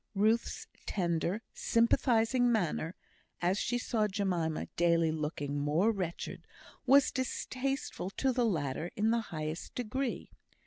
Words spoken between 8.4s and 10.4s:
latter in the highest degree.